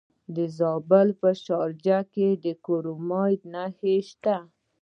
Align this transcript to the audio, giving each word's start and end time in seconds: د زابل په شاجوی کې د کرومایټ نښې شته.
د 0.35 0.37
زابل 0.57 1.07
په 1.21 1.29
شاجوی 1.43 2.01
کې 2.13 2.29
د 2.43 2.45
کرومایټ 2.65 3.41
نښې 3.53 3.95
شته. 4.09 4.37